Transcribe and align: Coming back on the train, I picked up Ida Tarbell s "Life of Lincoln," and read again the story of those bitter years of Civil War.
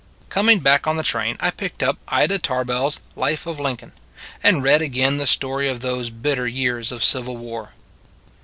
Coming 0.29 0.61
back 0.61 0.87
on 0.87 0.97
the 0.97 1.03
train, 1.03 1.37
I 1.39 1.51
picked 1.51 1.83
up 1.83 1.99
Ida 2.07 2.39
Tarbell 2.39 2.87
s 2.87 2.99
"Life 3.15 3.45
of 3.45 3.59
Lincoln," 3.59 3.91
and 4.43 4.63
read 4.63 4.81
again 4.81 5.17
the 5.17 5.27
story 5.27 5.69
of 5.69 5.81
those 5.81 6.09
bitter 6.09 6.47
years 6.47 6.91
of 6.91 7.03
Civil 7.03 7.37
War. 7.37 7.73